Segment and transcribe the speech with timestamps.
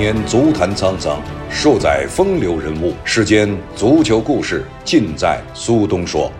[0.00, 2.94] 年足坛沧桑，数载风流人物。
[3.04, 6.32] 世间足球故事，尽在苏东说。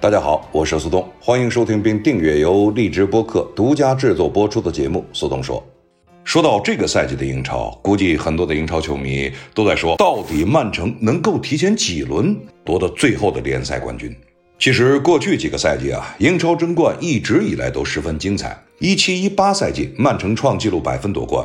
[0.00, 5.62] 大家好，我是苏东，欢迎收听并订阅由荔枝播客独家制作播出的节目《苏东说》。
[6.24, 12.34] 说到这个赛季的英超，估计很多的英超球迷都在说，到底曼城能够提前几轮
[12.64, 14.16] 夺得最后的联赛冠军？
[14.58, 18.58] 其实过去几个赛季啊，英超争冠一直以来都十分精彩。
[18.78, 21.44] 一七一八赛季，曼城创纪录百分夺冠；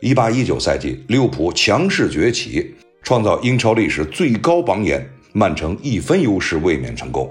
[0.00, 7.30] 一八一九赛季，利物浦强势崛起，创造英超历史最高榜眼，曼城一分优势卫冕成功。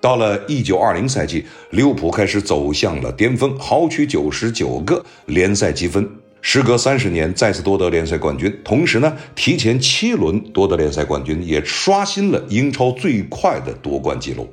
[0.00, 6.08] 到了一九二零赛季，利物浦开始走向了巅峰，豪取九十九个联赛积分，
[6.40, 14.52] 时隔三十年再次夺得联赛冠军，同时呢，提前七轮夺得联赛冠军，也刷新了英超最快的夺冠纪录。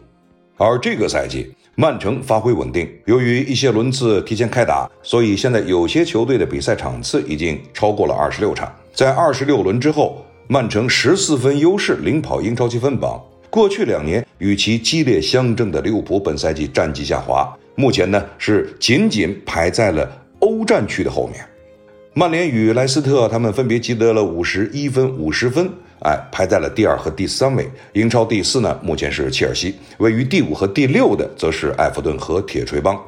[0.57, 8.73] 而这个赛季，曼城发挥稳定，由于一些轮次提前开打，所以现在有些球队的比赛场次已经超过了二十六场。
[8.93, 13.21] 在二十六轮之后，曼城十四分优势领跑英超积分榜。
[13.49, 21.45] 过去两年与其激烈相争的利物浦，本赛季战绩下滑，目前呢是仅仅排在了欧战区的后面。
[22.13, 25.69] 曼联与莱斯特他们分别积得了五十一分、五十分。
[25.99, 27.69] 哎，排在了第二和第三位。
[27.93, 29.75] 英超第四呢，目前是切尔西。
[29.97, 32.99] 位于第五和第六的，则是埃弗顿和铁锤帮。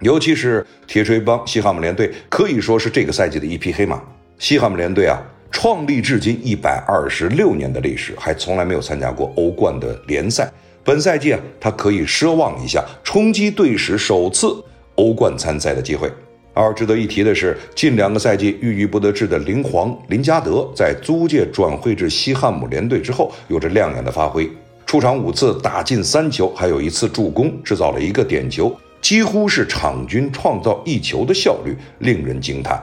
[0.00, 4.00] 尤其是铁锤帮西汉姆联队，可以说是这个赛季的一匹黑马。
[4.38, 10.52] 西汉姆联队啊，创立至今一百二十六年的历史，还从来没有参加过欧冠的联赛。
[10.84, 14.62] 本赛季啊，他可以奢望一下，冲击队史首次
[14.96, 16.12] 欧冠参赛的机会。
[16.54, 24.48] 而值得一提的是，近两个赛季郁郁不得志的林皇林加德，在租借转会至西汉姆联队之后，有着亮眼的发挥。
[24.86, 32.80] 出场五次打进三球，还有一次助攻，制造了一个点球，几乎是场均创造一球的效率，令人惊叹。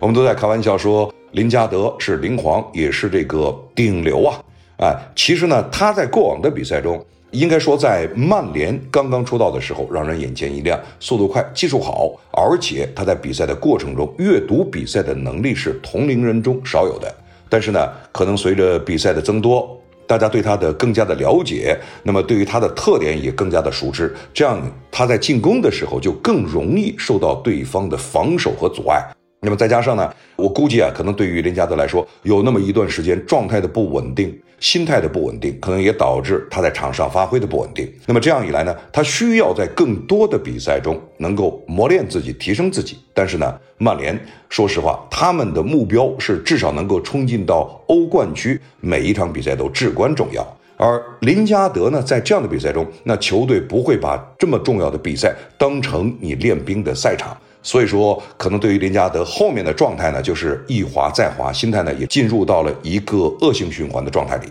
[0.00, 4.34] 我们都在开玩笑说，林加德是林皇，也是这个顶流啊！
[4.78, 7.02] 哎，其实呢，他在过往的比赛中。
[7.32, 17.12] 应该说，在曼联刚刚出道的时候，让人眼前一亮，速度快，技术好，而且他在比赛的过程中阅读比赛的能力是同龄人中少有的。
[17.48, 24.60] 但是呢，可能随着比赛的增多，大家对他的更加的了解，那么对于他的特点也更加的熟知，这样
[24.90, 29.04] 他在进攻的时候就更容易受到对方的防守和阻碍。
[29.46, 37.88] 那么再加上呢，我估计啊，可能对于林加德来说，有那么一段时间状态的不稳定，心态的不稳定，可能也导致他在场上发挥的不稳定。
[38.06, 42.98] 那么这样一来呢，他需要在更多的比赛中能够磨练自己，提升自己。
[43.14, 44.18] 但是呢，曼联
[44.48, 50.44] 说实话，他们的目标是至少能够冲进到欧冠区，每一场比赛都至关重要。
[50.76, 57.36] 而林加德呢，在这样的比赛中，那球队不会把这么重要的比赛当成你练兵的赛场。
[57.66, 64.46] 所以说，可能对于林加德后面的状态呢，就是一滑再滑，心态呢也进入到了一个恶性循环的状态里。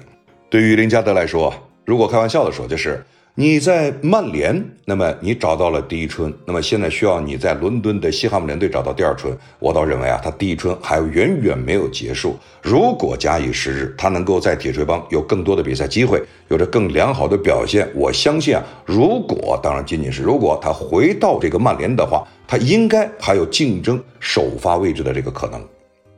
[0.49, 1.53] 对于林加德来说，
[1.85, 3.01] 如果开玩笑的说，就是。
[3.37, 9.37] 你在曼联，那么你找到了第一春，那么现在需要你在伦敦的西汉姆联队找到第二春。
[9.59, 12.37] 我倒认为啊，他第一春还远远没有结束。
[12.61, 25.61] 如果假以时日，他能够在铁锤帮有更多的比赛机会，有着更良好的表现，我相信啊，如果当然仅仅是如果他回到这个曼联的话，他应该还有竞争首发位置的这个可能。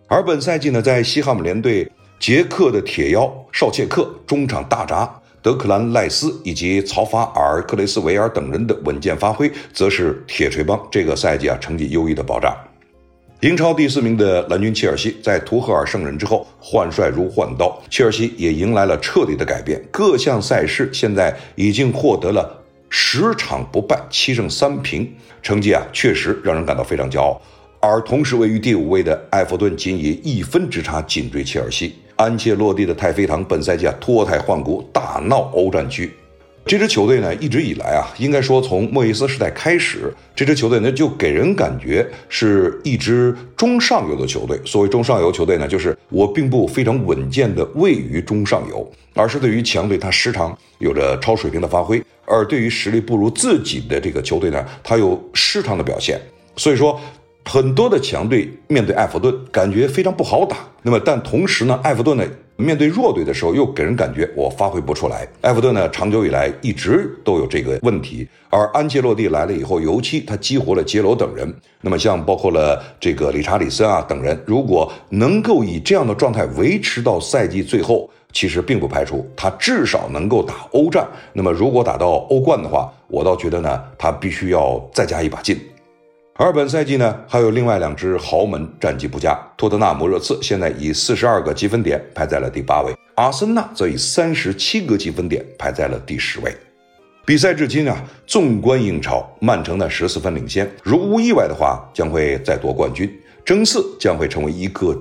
[0.07, 5.19] 而本赛季呢，在西汉姆联队，捷克的铁腰绍切克中场大闸。
[5.41, 12.55] 德克兰·赖斯以及曹法尔、克雷斯维尔等人的稳健发挥，则是铁锤帮这个赛季啊成绩优异的保障。
[13.41, 19.79] 英超第四名的蓝军切尔西，在图赫尔上任之后，换帅如换刀，切尔西也迎来了彻底的改变。
[19.91, 22.59] 各项赛事现在已经获得了
[22.89, 25.07] 十场不败、七胜三平，
[25.43, 27.39] 成绩啊确实让人感到非常骄傲。
[27.79, 31.93] 而同时位于第五位的埃弗顿，仅以一分之差紧追切尔西。
[32.17, 36.11] 安切洛蒂的太妃糖本赛季啊脱胎换骨，大闹欧战区。
[36.65, 44.59] 这支球队呢，一直以来啊，应该说从莫伊斯时代开始，这支球队呢就给人感觉是一支中上游的球队。
[44.65, 56.19] 所谓中上游球队呢，就是我并不非常稳健的位于中上游，而是对于强队他时常有着超水平的发挥，而对于实力不如自己的这个球队呢，他有失常的表现。
[56.57, 56.99] 所以说。
[57.47, 60.57] 很多的强队面对埃弗顿，感觉非常不好打。
[60.81, 62.23] 那么，但同时呢，埃弗顿呢
[62.57, 65.25] 面对弱队的时候，又给人感觉我发挥不出来。
[65.41, 68.27] 埃弗顿呢，长久以来一直都有这个问题。
[68.49, 71.53] 而安切洛蒂来了以后，尤其他激活了杰罗等人。
[71.79, 81.07] 那么，像包括了这个理查里森啊等人，如果能够以这样的状态维持到赛季最后，其实并不排除他至少能够打欧战。
[81.31, 85.57] 那么，如果打到欧冠的话，我倒觉得呢，他必须要再加一把劲。
[86.39, 96.55] 而本赛季呢，还有另外两支豪门战绩不佳，托特纳姆热刺现在以四十二个积分点排在了第八位，阿森纳则以三十七个积分点排在了第十位。
[97.25, 97.97] 比赛至今啊，
[98.27, 103.11] 纵观英超，曼城呢十四分领先，如无意外的话，将会再夺冠军，
[103.43, 104.95] 争四将会成为一个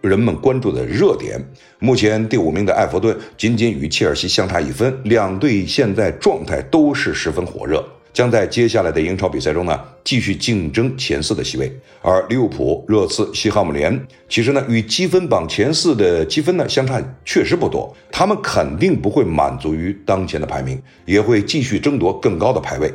[0.00, 1.38] 人们关注的热点。
[1.80, 7.84] 目前第五名的埃弗顿仅仅与切尔西相差一分，两队现在状态都是十分火热。
[8.12, 11.72] 将在接下来的英超比赛中呢，继续竞争前四的席位。
[12.02, 17.94] 而利物浦、热刺、西汉姆联其实呢，与积分榜前四的积分呢相差确实不多。
[18.10, 22.92] 他们肯定不会满足于当前的排名，也会继续争夺更高的排位。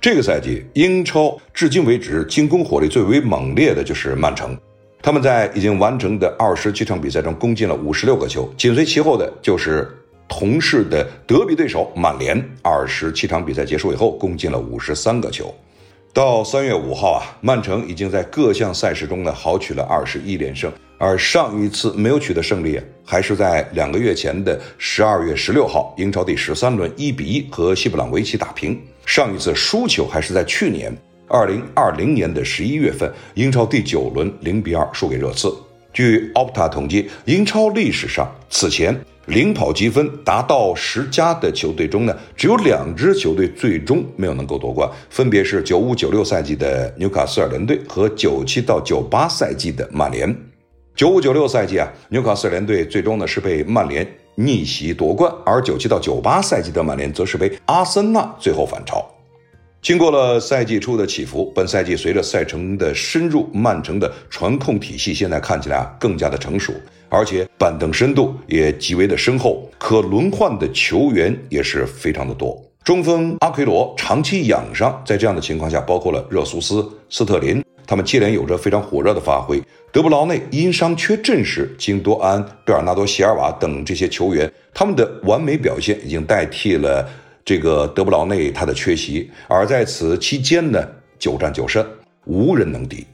[0.00, 4.56] 这个赛季英超至今为止进攻火力最为猛烈的就是曼城，
[5.02, 9.90] 他们在已经完成的二十七场比赛中攻进了五十六个球，紧随其后的就是。
[10.28, 15.54] 同市的德比对手曼联，二十七场比赛结束以后，攻进了五十三个球。
[16.12, 28.80] 到三月五号啊，曼城已经在各项赛事中呢豪取了二十一连胜，而上一次没有取得胜利，还是在两个月前的十二月十六号，英超第十三轮一比一和西布朗维奇打平。
[29.04, 30.90] 上一次输球还是在去年
[31.28, 35.54] 二零二零年的十一月份，英超第九轮零比二输给热刺。
[35.92, 38.98] 据 Opta 统计，英超历史上此前。
[39.26, 50.34] 领跑积分达到十加的球队中呢，只有两支球队最终没有能够夺冠，分别是九五九六赛季的纽卡斯尔联队和九七到九八赛季的曼联。
[50.94, 54.06] 九五九六赛季啊，纽卡斯尔联队最终呢是被曼联
[54.36, 59.04] 逆袭夺冠，而九七到九八赛季的曼联则是被阿森纳最后反超。
[59.82, 66.72] 经过了赛季初的起伏，本赛季随着赛程的深入，曼城的传控体系现在看起来啊更加的成熟，
[67.16, 72.62] 而且板凳深度也极为的深厚，可轮换的球员也是非常的多。
[72.84, 79.58] 中锋阿奎罗长期养伤，在这样的情况下，包括了热苏斯、斯特林，他们接连有着非常火热的发挥。
[79.90, 87.08] 德布劳内因伤缺阵时，金多安、贝尔纳多、席尔瓦等这些球员，他们的完美表现已经代替了。
[87.46, 90.86] 这个德布劳内他的缺席，而在此期间呢，
[91.18, 91.84] 九战九胜，
[92.26, 93.06] 无人能敌。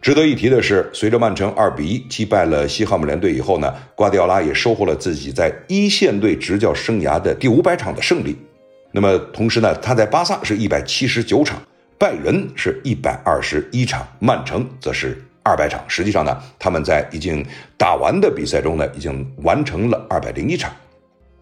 [0.00, 8.36] 值得一提的是，随着曼城二比一击败了西汉姆联队以后呢，瓜迪奥拉也收获了自己在一线队执教生涯的第五百场的胜利。
[8.92, 11.60] 那么同时呢，他在巴萨是一百七十九场，
[11.98, 15.82] 拜仁是一百二十一场，曼城则是二百场。
[15.88, 17.44] 实际上呢，他们在已经
[17.76, 20.72] 打完的比赛中呢，已经完成了二百零一场。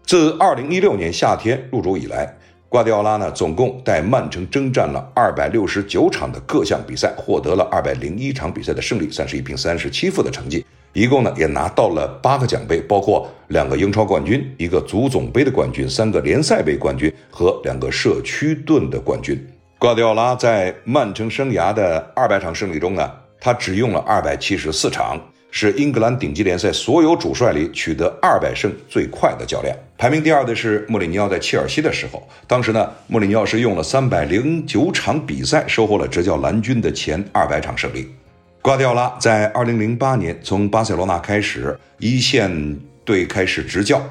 [0.05, 2.35] 自二零一六年夏天入主以来，
[2.67, 10.65] 瓜迪奥拉呢总共带曼城征战了二百六十九场的各项比赛，获得了二百零一场比赛的胜利，三十一平三十七负的成绩。
[10.91, 19.37] 一共呢也拿到了八个奖杯，包括两个英超冠军、一个足总杯的冠军、三个联赛杯冠军和两个社区盾的冠军。
[19.77, 25.19] 瓜迪奥拉在曼城生涯的二百场胜利中呢，他只用了二百七十四场。
[25.57, 29.73] 是英格兰顶级联赛所有主帅里取得二百胜最快的教练。
[29.97, 38.05] 排名第二的是穆里尼奥在切尔西的时候，当时呢，穆里尼奥是用了三百零九场比赛，收获了执教蓝军的前二百场胜利。
[38.61, 44.03] 瓜迪奥拉在二零零八年从巴塞罗那开始一线队开始执教。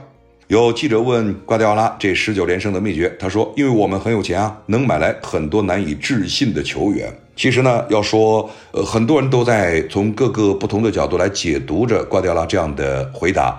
[0.49, 13.59] 有记者问瓜迪奥拉这十九连胜的秘诀，他说：“因为我们很有钱啊，能买来很多难以置信的球员。”其实呢，要说，呃，很多人都在从各个不同的角度来解读着瓜迪奥拉这样的回答。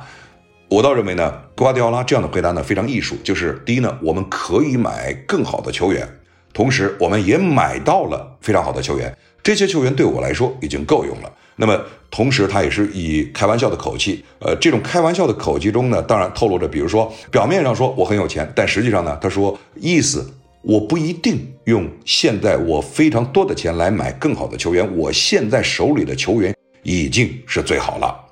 [0.70, 3.16] 我倒认为呢，瓜迪奥拉这样的回答呢非常艺术。
[3.24, 6.08] 就是第一呢，我们可以买更好的球员，
[6.54, 9.18] 同时我们也买到了非常好的球员。
[9.42, 11.32] 这些球员对我来说已经够用了。
[11.58, 11.80] 那么，
[12.12, 28.25] 同时他也是以开玩笑的口气，呃，这种开玩笑的口气中呢，当然透露着，比如说表面上说我很有钱，但实际上呢，他说意思我不一定用现在我非常多的钱来买更好的球员，我现在手里的球员已经是最好了。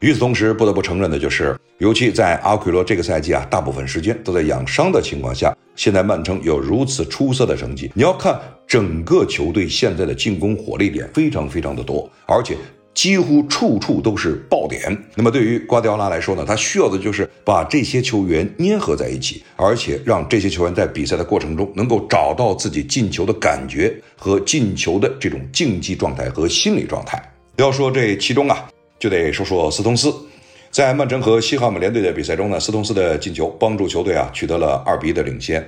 [0.00, 7.92] 与此同时，不得不承认的就是，尤其在阿奎罗这个赛季啊，大部分时间都在养伤的情况下，现在曼城有如此出色的成绩。
[7.94, 12.56] 你要看整个球队现在的进攻火力点非常非常的多，而且
[12.94, 14.96] 几乎处处都是爆点。
[15.14, 27.22] 那么对于瓜迪奥拉来说呢，他需要的就是把这些球员粘合在一起，而且让这些球员在比赛的过程中能够找到自己进球的感觉和进球的这种竞技状态和心理状态。
[27.56, 28.69] 要说这其中啊。
[29.00, 30.14] 就得说说斯通斯，
[30.70, 35.66] 在曼城和西汉姆联队的比赛中呢，斯通斯的进球帮助球队啊取得了二比一的领先，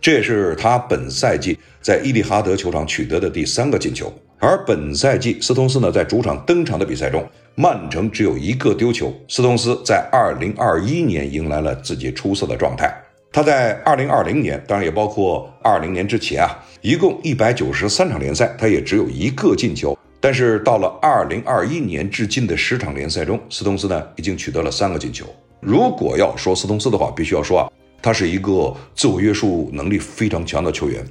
[0.00, 4.10] 这也是他本赛季在伊利哈德球场取得的第三个进球。
[4.38, 7.22] 而本赛季斯通斯呢在主场登场的比赛中，
[7.54, 9.12] 曼城只有一个丢球。
[9.28, 12.90] 斯通斯在二零二一年迎来了自己出色的状态。
[13.30, 19.96] 他在二零二零年，当然也包括二零年之前啊，一共一百九十三场联赛，他也只有一个进球。
[20.26, 25.24] 但是到了二零二一年至今的十场联赛中，斯通斯呢已经取得了三个进球。
[25.60, 27.70] 如果要说斯通斯的话，必须要说啊，
[28.02, 31.06] 他是一个自我约束能力非常强的球员。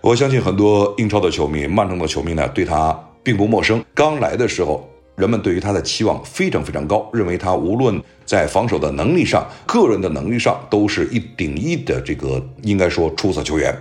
[0.00, 3.84] 我相信很多英超的球迷、曼城的球迷呢，对他并不陌生。
[3.92, 13.78] 刚来的时候，人们对于他的期望非常非常高，认为他无论在防守的能力上、个人的能力上，都是一顶一的这个应该说出色球员。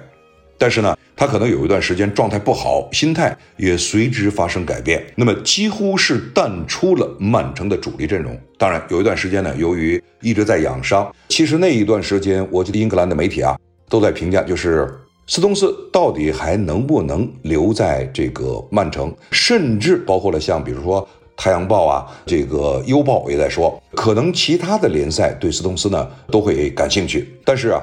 [0.58, 8.38] 但是呢，他可能有一段时间状态不好，心态也随之发生改变，那么几乎是淡出了曼城的主力阵容。
[8.58, 14.86] 当然，有一段时间呢，由于一直在养伤，其实那一段时间，我记得英格兰的媒体啊都在评价，就是
[15.26, 21.02] 斯通斯到底还能不能留在这个曼城，甚至包括了像比如说
[21.38, 27.34] 《太阳报》啊，这个《优报》也在说，可能其他的联赛对斯通斯呢都会感兴趣。
[27.46, 27.82] 但是啊，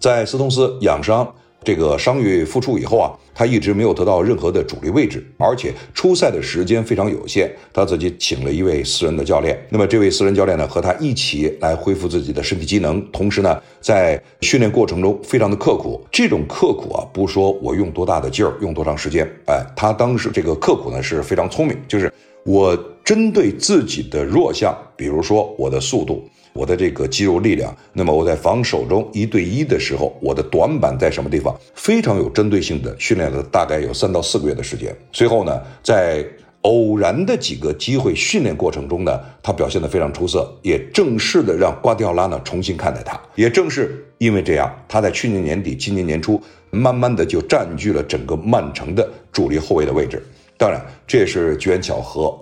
[0.00, 1.32] 在斯通斯养伤。
[1.62, 7.50] 这个伤愈复出以后啊，他一直没有得到任何的主力位置，而且出赛的时间非常有限。
[7.72, 16.02] 他自己请了一位私人的教练，那么这位私人教练呢，和他一起来恢复自己的身体机能，同时呢，在训练过程中非常的刻苦。
[16.10, 22.10] 这种刻苦啊，不说我用多大的劲儿，用多长时间，哎，他当时这个刻苦呢是非常聪明，就是
[22.44, 22.74] 我
[23.04, 26.26] 针对自己的弱项，比如说我的速度。
[26.52, 31.54] 我的这个肌肉力量，那么我在防守中一对一的时候，我的短板在什么地方？
[31.74, 34.94] 非常有针对性的训练了大概有三到四个月的时间。
[35.12, 36.24] 随后呢，在
[36.62, 43.18] 偶然的几个机会训练过程中呢，他表现得非常出色，也正式的让瓜迪奥拉呢重新看待他。
[43.34, 46.38] 也正是因为这样，他在去年年底、今年年初，
[46.70, 50.22] 慢慢的就占据了整个曼城的主力后卫的位置。
[50.58, 52.38] 当然，这也是机缘巧合。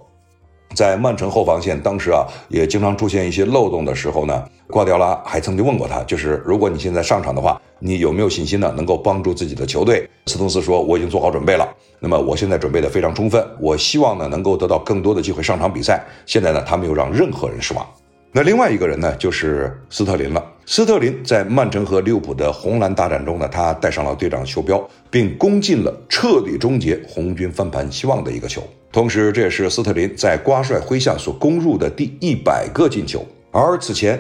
[0.74, 8.72] 在曼城后防线，当时啊也经常出现一些漏洞的时候呢，瓜迪奥拉还曾经问过他，就是如果你现在上场的话，你有没有信心呢？
[8.76, 10.08] 能够帮助自己的球队？
[10.26, 11.66] 斯通斯说：“我已经做好准备了，
[12.00, 16.04] 那么我现在准备的非常充分，我希望呢能够得到更多的机会上场比赛。
[16.26, 17.86] 现在呢，他没有让任何人失望。”
[18.30, 20.44] 那另外一个人呢，就是斯特林了。
[20.66, 28.62] 斯特林在曼城和利物浦的红蓝大战中呢，他戴上了队长袖标，并攻进了彻底终结红军翻盘希望的一个球。
[28.90, 33.24] 同时，这也是斯特林在瓜帅麾下所攻入的第一百个进球。
[33.50, 34.18] 而此前，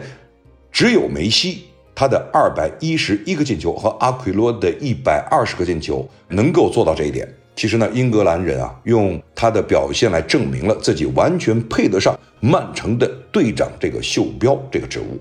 [0.70, 7.26] 只有梅西他的二百一十一个进球和阿奎罗的一百二十个进球能够做到这一点。
[7.56, 15.18] 其实呢，英格兰人啊，用他的表现来证明了自己完全配得上曼城的队长这个袖标这个职务。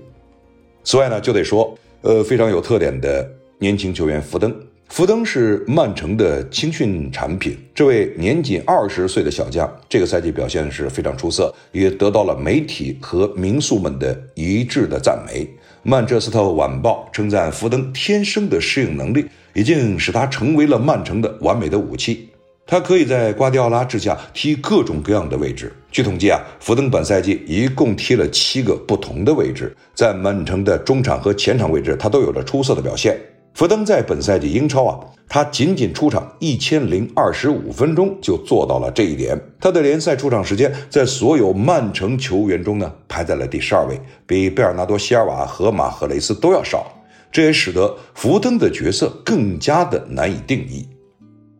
[0.84, 3.28] 此外呢，就得说，呃，非常有特点的
[3.58, 4.54] 年轻球员福登。
[4.88, 15.48] 福登是曼城的青训产品，这位年仅二十岁的小将，这个赛季表现是非常出色，也得到了媒体和名宿们的一致的赞美。
[15.82, 19.26] 曼彻斯特晚报称赞福登天生的适应能力。
[19.54, 22.28] 已经使他成为了曼城的完美的武器。
[22.64, 25.72] 他可以在瓜迪奥拉之下踢各种各样的位置。
[25.90, 33.18] 据统计啊，福登本赛季一共踢了七个不同的位置，在曼城的中场和前场位置，他都有着出色的表现。
[33.58, 39.36] 福登在本赛季英超啊，他仅仅出场一千零二十五分钟就做到了这一点。
[39.58, 46.86] 他的联赛出场时间在所有曼城球员中呢，排在了第十二位，比贝尔纳多·席尔瓦和马赫雷斯都要少。
[47.32, 50.88] 这也使得福登的角色更加的难以定义。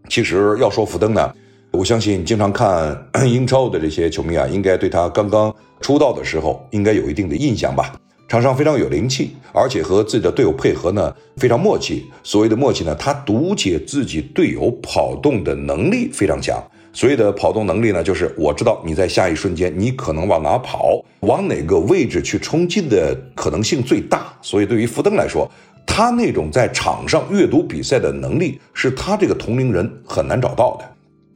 [0.08, 1.34] 其实要说福登呢，
[1.72, 7.92] 我相信经常看英超的这些球迷啊，应该对他刚刚出道的时候应该有一定的印象吧。
[8.28, 12.04] 场上非常有灵气，而且和自己的队友配合呢非常默契。
[12.22, 16.62] 所谓的默契呢，他读解自己队友跑动的能力非常强。
[16.92, 24.30] 所谓的跑动能力呢，就是我知道你在下一瞬间你可能往哪跑，往哪个位置去冲击的可能性最大。
[24.42, 25.50] 所以对于福登来说，
[25.86, 30.84] 他那种在场上阅读比赛的能力，是他这个同龄人很难找到的。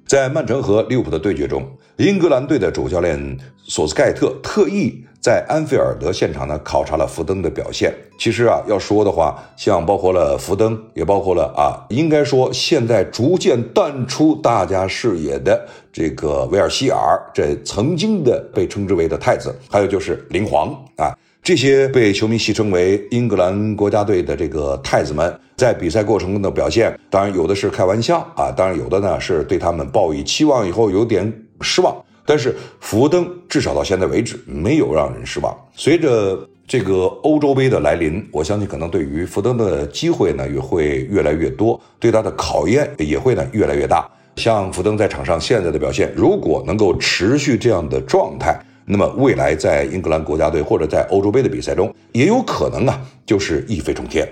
[0.06, 5.02] 在曼城和利物浦的对决中，英格兰队的主教练索斯盖特特意。
[5.22, 7.94] 在安菲尔德现场呢，考察了福登的表现。
[8.18, 31.94] 其实啊，要说的话，像包括了福登，也包括了啊，应该说现在逐渐淡出大家视野的这个维尔希尔，这曾经的被称之为的太子，还有就是林皇啊，这些被球迷戏称为英格兰国家队的这个太子们，在比赛过程中的表现，当然有的是开玩笑啊，当然有的呢是对他们抱以期望以后有点失望。
[32.24, 35.56] 但是福登至少到现在为止没有让人失望。
[35.74, 44.08] 随着这个欧洲杯的来临，我相信可能对于福登的机会呢也会越来越多，对他的考验也会呢越来越大。
[44.36, 54.26] 像福登在场上现在的表现，如果能够持续这样的状态，那么未来在英格兰国家队或者在欧洲杯的比赛中，也有可能啊就是一飞冲天。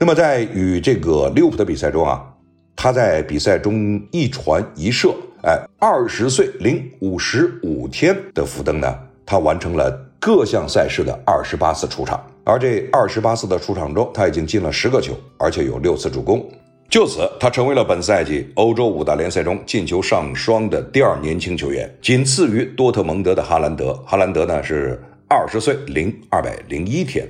[0.00, 2.24] 那么在与这个利物浦的比赛中啊，
[2.74, 8.94] 他在比赛中一传一射，哎，二十岁零五十五天的福登呢，
[9.24, 16.46] 他完成了各项赛事的二十八次出场，而这二十八次的出场中，他已经进了十个球，而且有六次助攻。
[16.90, 23.94] 就此，他成为了本赛季欧洲五大联赛中进球上双的第二年轻球员，仅次于多特蒙德的哈兰德。
[24.04, 27.26] 哈兰德呢是二十岁零二百零一天。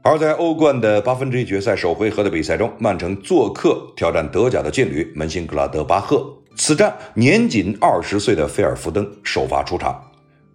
[0.00, 6.26] 而在欧冠的八分之一决赛首回合的比赛中，曼城做客挑战德甲的劲旅门兴格拉德巴赫。
[6.56, 10.00] 此战年仅二十岁的菲尔福登首发出场。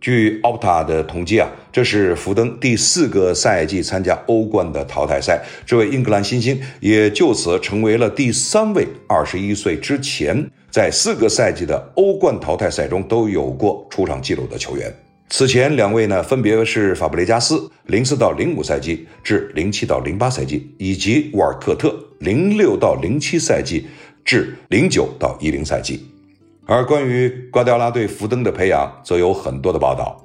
[0.01, 5.43] 据奥塔的统计啊，这是福登第四个赛季参加欧冠的淘汰赛。
[5.65, 14.89] 这位英格兰新星也就此成为了第三位二十一岁之前在四个赛季的欧冠淘汰赛中都有过出场记录的球员。
[15.31, 23.85] 此前两位呢，分别是法布雷加斯零四到零五赛季至零七到零八赛季，以及沃尔克特零六到零七赛季
[24.23, 26.05] 至零九到一零赛季。
[26.65, 30.23] 而关于瓜迪奥拉对福登的培养，则有很多的报道。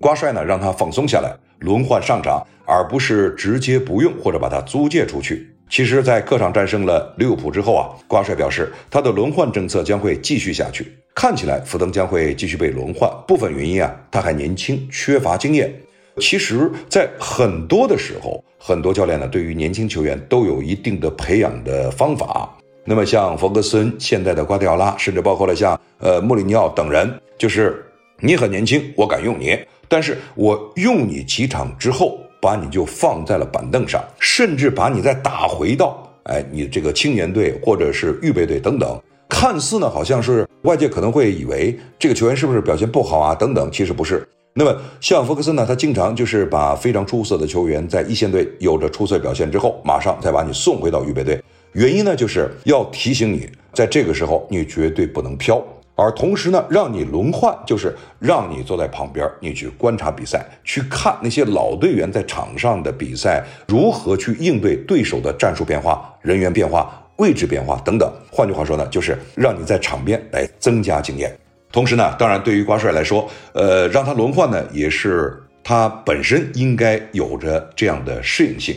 [0.00, 5.48] 瓜帅呢，让他放松下来，轮换上场，而不是直接不用或者把他租借出去。
[5.68, 10.86] 其实，在客场战胜了利物浦之后啊，瓜帅表示他的轮换政策将会继续下去。
[11.14, 15.74] 看起来福登将会继续被轮换，部分原因啊，他还年轻，缺乏经验。
[16.18, 22.55] 其实，在很多的时候，很多教练呢，对于年轻球员都有一定的培养的方法。
[22.88, 27.84] 那么像弗格森、现在的瓜迪奥拉，甚至包括了像呃穆里尼奥等人，就是
[28.20, 38.96] 你很年轻，我敢用你，但是我用你几场之后，把你就放在了板凳上，甚至把你再打回到哎你这个青年队或者是预备队等等，
[39.28, 44.24] 看似呢好像是外界可能会以为这个球员是不是表现不好啊等等，其实不是。
[44.54, 51.42] 那么像弗格森呢，他经常就是把非常出色的球员在一线队有着出色表现之后，马上再把你送回到预备队。
[51.76, 55.62] 原因呢，就是要提醒你，在这个时候你绝对不能飘，
[55.94, 68.10] 而同时呢，让你轮换，就是让你坐在旁边，你去观察比赛，去看那些老队员在场上的比赛如何去应对对手的战术变化、人员变化、位置变化等等。
[68.32, 71.30] 换句话说呢，就是让你在场边来增加经验。
[71.70, 78.74] 同时呢，当然对于瓜帅来说，呃，让他轮换呢，也是他本身应该有着这样的适应性。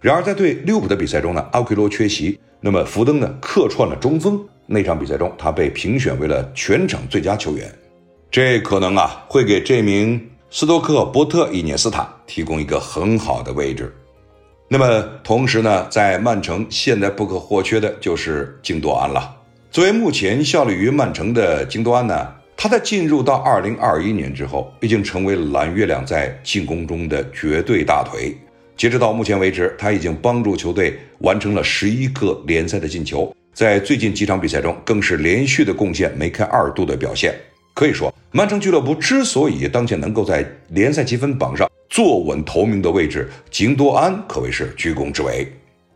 [0.00, 4.40] 然而，在对利物浦的比赛中呢，阿奎罗缺席，那么福登呢客串了中锋。
[4.64, 7.68] 那场比赛中，他被评选为了全场最佳球员，
[8.30, 13.92] 这可能啊会给这名斯托克波特伊涅斯塔提供一个很好的位置。
[14.68, 19.34] 那么，同时呢，在曼城现在不可或缺的就是京多安了。
[19.70, 28.36] 作为目前效力于曼城的京多安呢，他在进入到2021年之后，已经成为蓝月亮在进攻中的绝对大腿。
[28.78, 37.34] 截止到目前为止，他已经帮助球队完成了十一个联赛的进球，在最近几场比赛中更是连续的贡献梅开二度的表现。
[37.74, 45.44] 可以说，曼城俱乐部之所以当前能够在联赛积分榜上坐稳头名的位置，京多安可谓是居功至伟。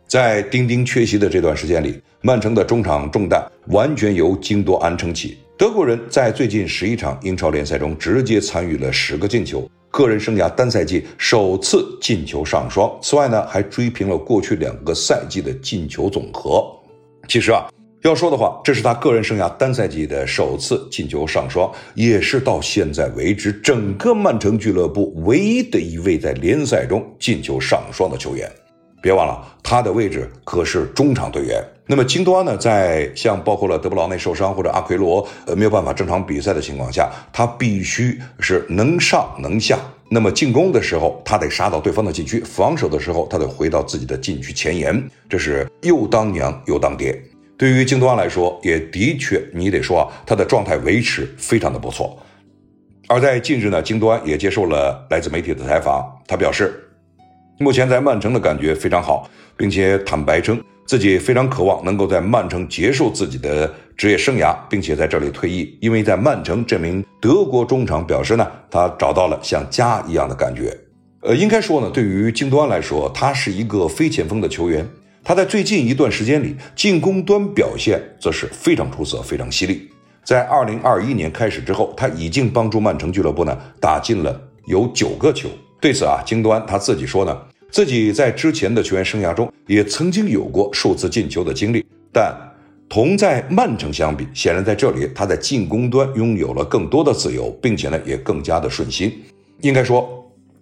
[0.05, 5.37] 在丁丁缺席的这段时间里，曼城的中场重担完全由京多安撑起。
[5.57, 9.69] 德国人在最近十一场英超联赛中直接参与了十个进球。
[9.93, 16.65] 个人生涯单赛季首次进球上双，此外呢，还追平了过去两个赛季的进球总和。
[17.27, 17.69] 其实啊，
[18.01, 28.51] 要说的话，这是他个人生涯单赛季的首次进球上双，也是到现在为止整个曼城俱乐部唯一的一位在联赛中进球上双的球员。
[28.99, 31.63] 别忘了，他的位置可是中场队员。
[31.85, 39.77] 那么京多安呢，在像包括了德布劳内受伤或者阿奎罗呃没有办法正常比赛的情况下，他必须是能上能下。
[40.09, 45.03] 那么进攻的时候，他得杀到对方的禁区；防守的时候，他得回到自己的禁区前沿。
[45.27, 47.21] 这是又当娘又当爹。
[47.57, 52.17] 对于京多安来说，也的确，你得说啊，他的状态维持非常的不错。
[53.09, 56.79] 而在近日呢，京多安也接受了来自媒体的采访，他表示。
[57.59, 65.77] 目前在曼城的感觉非常好，并且坦白称自己非常渴望能够在曼城结束自己的职业生涯，并且在这里退役。
[65.81, 70.77] 因为在曼城，这名德国中场表示呢，他找到了像家一样的感觉。
[71.21, 74.85] 呃，应该说呢，对于京多安来说，他是一个非前锋的球员。
[75.23, 79.89] 他在最近一段时间里，进攻端表现则是非常出色、非常犀利。
[80.25, 85.47] 在2021年开始之后，他已经帮助曼城俱乐部呢打进了有九个球。
[85.79, 87.37] 对此啊，京多安他自己说呢，
[87.73, 91.83] 自己在之前的球员生涯中也曾经有过数次进球的经历，
[92.13, 92.31] 但
[92.87, 99.11] 同在曼城相比，显然在这里他在进攻端拥有了更多的自由，并且呢也更加的顺心。
[99.61, 100.07] 应该说，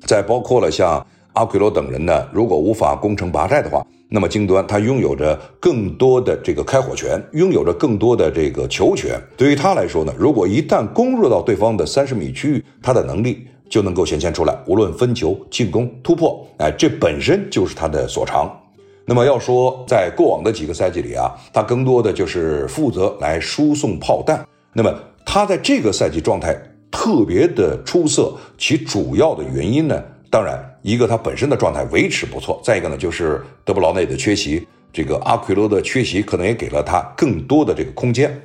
[0.06, 9.20] 在包括了像阿奎罗等人呢，如果无法攻城拔寨的话，那么京端他拥有着更多的这个开火权，拥有着更多的这个球权。
[9.36, 18.52] 对于他来说呢，如果一旦攻入到对方的三十米区域，他的能力就能够显现出来，无论分球、进攻、突破，哎，这本身就是他的所长。
[19.06, 24.46] 那么要说在过往的几个赛季里啊，他更多的就是负责来输送炮弹。
[24.74, 24.94] 那么
[25.26, 26.54] 他在这个赛季状态
[26.92, 30.04] 特别的出色，其主要的原因呢？
[30.30, 38.42] 当然，一个他本身的状态维持不错，再一个呢，就是德布劳内的缺席，这个阿奎罗的缺席，可能也给了他更多的这个空间。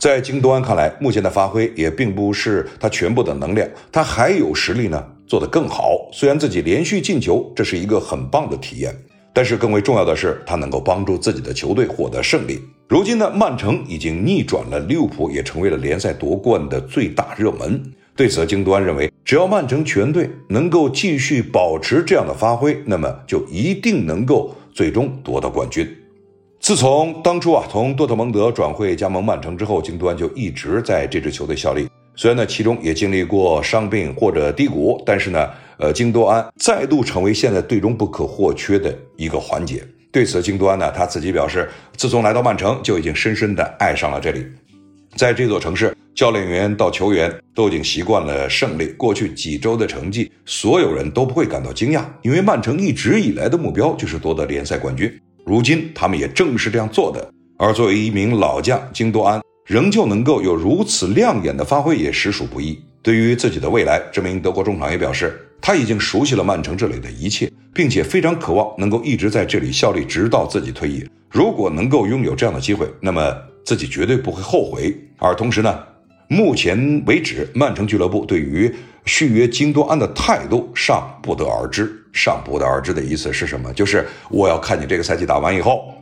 [0.00, 6.08] 在京多安看来，目前的发挥也并不是他全部的能量，他还有实力呢，做得更好。
[6.10, 8.96] 虽然自己连续进球，这是一个很棒的体验，
[9.34, 12.58] 但是更为重要的是，他能够帮助自己的球队获得胜利。
[12.88, 17.82] 如今呢，曼城已经逆转了利物浦，也成为了联赛夺冠的最大热门。
[18.16, 25.86] 对此，京多安认为，只要曼城全队能够继续保持这样的发挥，那么就一定能够最终夺得冠军。
[26.70, 31.88] 自从当初啊从多特蒙德转会加盟曼城之后，京多安就一直在这支球队效力。
[32.14, 39.82] 虽然呢其中也经历过伤病或者低谷，但是呢，呃，京多安再度成为现在队中不可或缺的一个环节。
[40.12, 44.46] 对此，京多安呢他自己表示，自从来到曼城就已经深深的爱上了这里，
[45.16, 45.92] 在这座城市。
[46.12, 48.86] 教练员到球员都已经习惯了胜利。
[48.98, 55.10] 过去几周的成绩，所有人都不会感到惊讶，因为曼城一直以来的目标就是夺得联赛冠军。
[55.50, 57.28] 如今他们也正是这样做的。
[57.58, 62.80] 而作为一名老将，京多安仍旧能够有如此亮眼的发挥，也实属不易。
[63.02, 71.04] 对于自己的未来，这名德国中场也表示，他已经熟悉了曼城这里的一切，并且非常渴望能够一直在这里效力，直到自己退役。
[71.28, 74.96] 如果能够拥有这样的机会，那么自己绝对不会后悔。
[75.18, 75.76] 而同时呢？
[76.28, 78.72] 目前为止，曼城俱乐部对于
[79.04, 81.96] 续约京多安的态度尚不得而知。
[82.12, 83.72] 尚不得而知的意思是什么？
[83.72, 85.94] 就是我要看你这个赛季打完以后，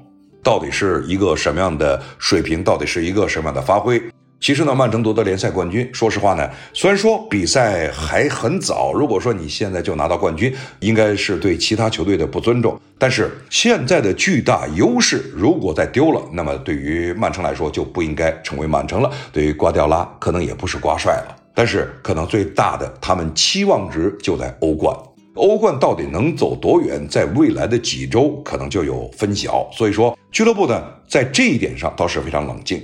[0.42, 4.02] 到底是一个什么样的水平，到底是一个什么样的发挥。
[4.40, 12.80] 其实呢，曼城夺得联赛冠军，说实话呢，虽然说比赛还很早，如果说你现在就拿到冠军，应该是对其他球队的不尊重。
[12.96, 19.10] 但是现在的巨大优势，如果再丢了，那么对于曼城来说就不应该成为曼城了。
[19.32, 21.36] 对于瓜迪奥拉，可能也不是瓜帅了。
[21.58, 24.96] 但是可能最大的他们期望值就在欧冠，
[25.34, 29.68] 欧冠到底能走多远，在未来的几周可能就有分晓。
[29.72, 32.80] 所以说，俱乐部呢在这一点上倒是非常冷静。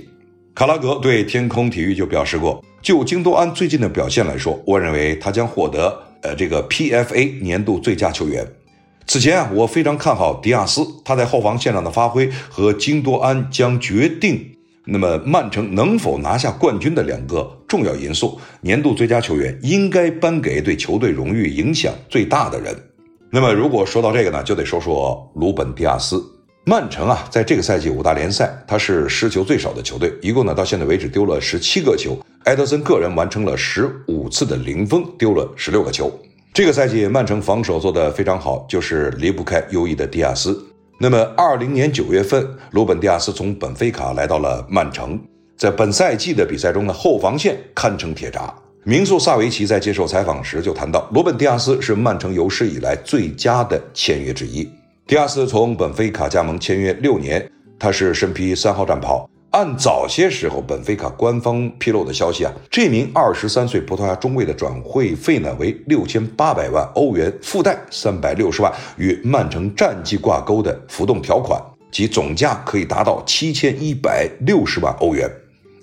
[0.53, 8.45] 卡拉格对天空体育就表示过，就京多安最近的表现来说，我认为他将获得呃这个 PFA 年度最佳球员。
[9.07, 14.54] 此前啊，我非常看好迪亚斯，他在后防线上的发挥和京多安将决定
[14.85, 18.39] 那么曼城能否拿下冠军的两个重要因素。
[18.61, 22.75] 年度最佳球员应该颁给对球队荣誉影响最大的人。
[23.31, 26.23] 那么如果说到这个呢，就得说说鲁本迪亚斯。
[26.67, 32.17] 曼城啊，在这个赛季五大联赛，他是失球最少的球队，一共呢到现在为止丢了十七个球。
[32.45, 36.11] 埃德森个人完成了十五次的零封，丢了十六个球。
[36.53, 40.59] 这个赛季曼城防守做得非常好，就是离不开优异的迪亚斯。
[40.97, 45.19] 那么二零年九月份，罗本迪亚斯从本菲卡来到了曼城，
[45.57, 48.53] 在本赛季的比赛中呢，后防线堪称铁闸。
[48.85, 54.63] 名宿萨维奇在接受采访时就谈到，罗本迪亚斯是曼城有史以来最佳的签约之一。
[55.05, 57.45] 迪亚斯从本菲卡加盟签约六年，
[57.77, 59.29] 他是身披三号战袍。
[59.55, 71.57] 按早些时候本菲卡官方披露的消息啊，这名二十三岁葡萄牙中卫的转会费呢为六千八百万欧元，附带三百六十万与曼城战绩挂钩的浮动条款，
[71.89, 75.31] 其总价可以达到七千一百六十万欧元。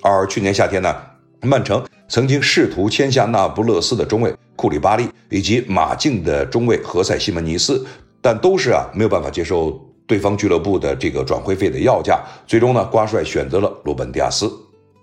[0.02, 0.94] 而去年夏天呢，
[1.40, 7.87] 曼城曾经试图签下那不勒斯的中卫库里巴利以及马竞的中卫何塞西门尼斯。
[8.20, 12.21] 但都是啊，没有办法接受对方俱乐部的这个转会费的要价。
[12.47, 14.51] 最终呢，瓜帅选择了罗本迪亚斯。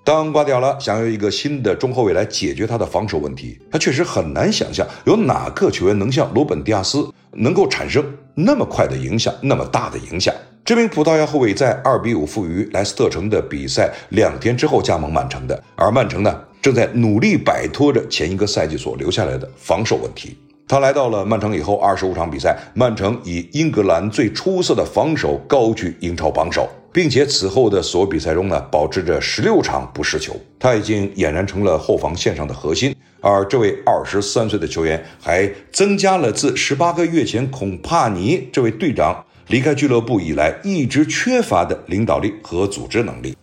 [0.04, 10.34] 当瓜迪奥拉想要一个新的中后卫来解决他的防守问题，他确实很难想象有哪个球员能像罗本迪亚斯能够产生那么快的影响，那么大的影响。
[10.66, 20.38] 这名葡萄牙后卫在二比五负于莱斯特城的比赛两天之后加盟曼城的，而曼城呢，正在努力摆脱着前一个赛季所留下来的防守问题。
[20.69, 30.39] 他来到了曼城以后，二十五场比赛，曼城以英格兰最出色的防守高居英超榜首，并且此后的所有比赛中呢，保持着十六场不失球。
[30.60, 32.95] 他已经俨然成了后防线上的核心。
[33.19, 43.36] 而这位二十三岁的球员还增加了自十八个月前孔帕尼这位队长离开俱乐部以来一直缺乏的领导力和组织能力。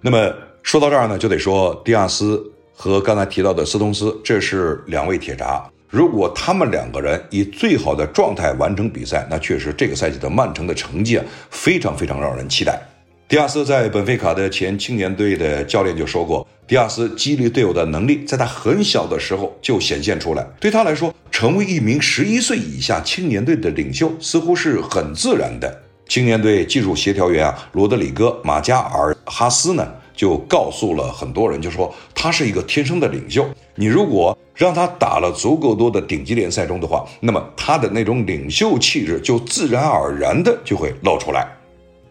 [0.00, 2.40] 那么说到这儿呢，就得说迪亚斯
[2.72, 5.68] 和刚才提到的斯通斯，这是两位铁闸。
[5.90, 12.78] 如果他们两个人以最好的状态完成比赛，那确实这个赛季的曼城的成绩啊，非常非常让人期待。
[13.26, 20.46] 迪亚斯在本菲卡的前青年队的教练就说过，迪亚斯激励队友的能力在他很小的时候就显现出来。
[20.60, 25.82] 对他来说，成为一名十一岁以下青年队的领袖似乎是很自然的。
[26.06, 29.86] 青年队技术协调员啊，罗德里戈·马加尔哈斯呢？
[30.14, 33.48] 就告诉了很多人，就说他是一个天生的领袖。
[33.76, 41.46] 你如果让他打了足够多的顶级联赛中的话，那么他的那种领袖气质就自然而然的就会露出来。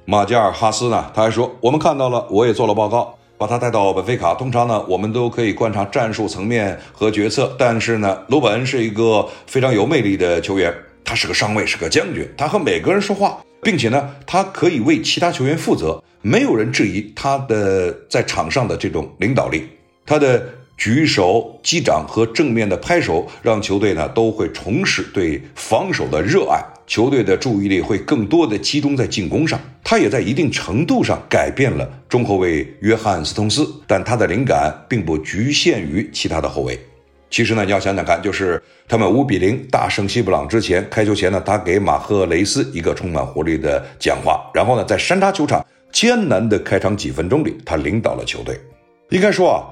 [0.06, 4.34] 马加尔哈斯呢，他还说，我们看到了，我也做了报告，把他带到本菲卡。
[4.34, 13.38] 通常呢，我们都可以观察战术层面和决策，但是呢，鲁本是一个非常有魅力的球员，他是个上尉，是个将军，他和每个人说话。
[13.62, 19.68] 并且呢，他可以为其他球员负责，没有人质疑他的在场上的这种领导力。
[20.06, 29.60] 他的举手、击掌和正面的拍手，让球队呢都会重拾对防守的热爱，球队的注意力会更多的集中在进攻上。
[29.84, 36.80] 他也在一定程度上改变了中后卫约翰斯通斯，但他的灵感并不局限于其他的后卫。
[37.30, 48.58] 其实呢，你要想想看，就是他们五比零大胜西布朗之前，开球前呢，他给马赫雷斯一个充满活力的讲话，然后呢，在山楂球场艰难的开场几分钟里，他领导了球队。
[49.10, 49.64] 应该说啊，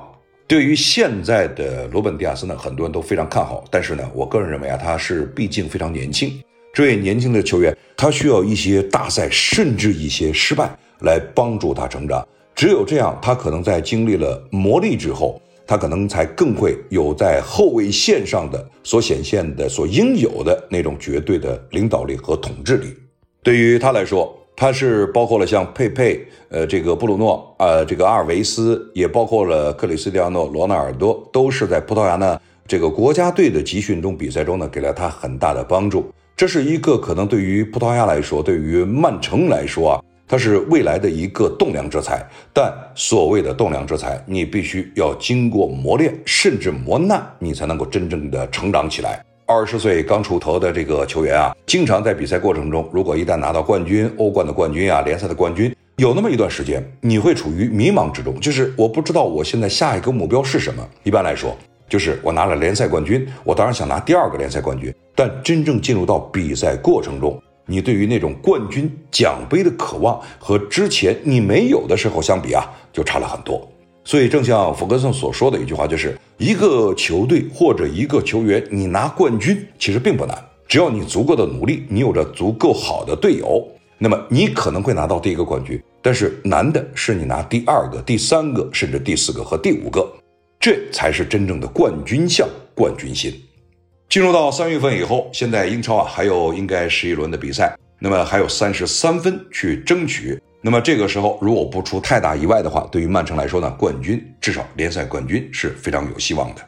[0.48, 6.32] 对于现在的罗本迪亚斯呢，很多人都非常看好，但是呢，我个人认为啊，他是毕竟非常年轻，
[6.72, 15.42] 这位年轻的球员，他需要一些大赛，甚至一些失败来帮助他成长，只有这样，他可能在经历了磨砺之后。
[15.68, 22.96] 他可能才更会有在后卫线上的所显现的、所应有的那种绝对的领导力和统治力。
[23.42, 36.10] 对于他来说，他是包括了像佩佩、呃，这个布鲁诺、呃，这个阿尔维斯，也包括了克里斯蒂亚诺·罗纳尔多，都是在葡萄牙呢这个国家队的集训中、比赛中呢，给了他很大的帮助。
[36.36, 40.02] 这是一个可能对于葡萄牙来说，对于曼城来说啊。
[40.28, 49.24] 它是未来的一个栋梁之才，但所谓的栋梁之才，你必须要经过磨练，甚至磨难，你才能够真正的成长起来。
[49.48, 60.84] 二十岁刚出头的这个球员啊，经常在比赛过程中，如果一旦拿到冠军、欧冠的冠军啊、联赛的冠军，有那么一段时间，你会处于迷茫之中，就是我不知道我现在下一个目标是什么。
[61.04, 61.56] 一般来说，
[61.88, 67.40] 就是我拿了联赛冠军，我当然想拿第二个联赛冠军，但真正进入到比赛过程中。
[67.68, 73.68] 你对于那种冠军奖杯的渴望和之前你没有的时候相比啊，就差了很多。
[74.04, 83.66] 所以，正像弗格森所说的一句话，就是一个球队或者一个球员，你拿冠军其实并不难，只要你足够的努力，你有着足够好的队友，
[83.98, 85.82] 那么你可能会拿到第一个冠军。
[86.02, 90.06] 但是难的是你拿第二个、第三个，甚至第四个和第五个，
[90.60, 93.34] 这才是真正的冠军相、冠军心。
[94.10, 100.38] 进入到三月份以后，现在英超啊还有应该十一轮的比赛，那么还有三十三分去争取。
[100.66, 106.62] 那么这个时候如果不出太大意外的话，对于曼城来说呢，冠军至少联赛冠军是非常有希望的。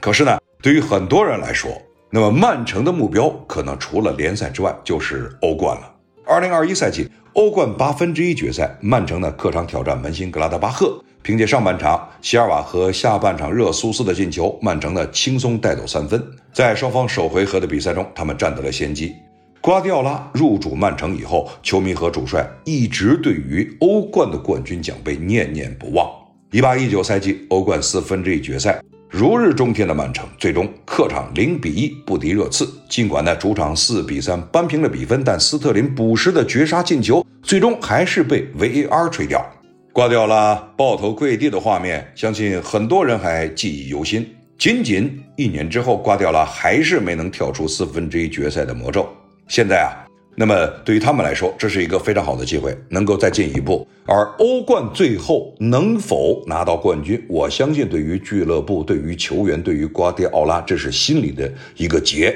[0.00, 1.68] 可是呢，对于很多人来说，
[2.10, 5.92] 那么曼城的目标可能除了联赛之外就是欧冠了。
[6.24, 11.02] 二零二一赛季欧冠八分之一决赛，曼城呢客场挑战门兴格拉德巴赫。
[11.22, 16.24] 凭借上半场席尔瓦和下半场热苏斯的进球，曼城呢轻松带走三分。
[16.52, 19.16] 在双方首回合的比赛中，他们占得了先机。
[19.62, 26.08] 瓜迪奥拉入主曼城以后，球迷和主帅一直对于欧冠的冠军奖杯念念不忘。
[26.50, 32.66] 一八一九赛季欧冠四分之一决赛，如日中天的曼城最终客场零比一不敌热刺。
[32.88, 39.44] 尽管呢主场四比三扳平了比分，但斯特林补时的绝杀进球最终还是被 VAR 吹掉。
[39.92, 44.26] 挂掉了抱头跪地的画面，相信很多人还记忆犹新。
[44.56, 49.06] 仅仅一年之后，挂掉了还是没能跳出四分之一决赛的魔咒。
[49.50, 53.84] 现在啊，那么对于他们来说，这是一个非常好的机会，能够再进一步。
[54.06, 62.32] 而欧冠最后能否拿到冠军，我相信对于俱乐部、对于球员、对于瓜迪奥拉，这是心里的一个结。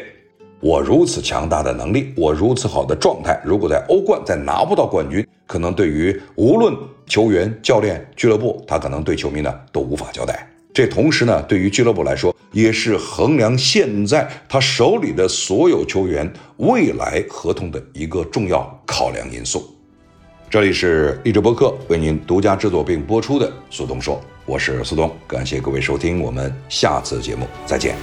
[0.59, 10.45] 我如此强大的能力，我如此好的状态，如果在欧冠再拿不到冠军，可能对于无论球员、教练、俱乐部，他可能对球迷呢都无法交代。
[10.75, 19.73] 这同时呢，对于俱乐部来说，也是衡量现在他手里的所有球员未来合同的一个重要考量因素。
[20.51, 27.95] 这里是励志播客为您独家制作并播出的苏东说，我是苏东，感谢各位收听，我们下次节目再见。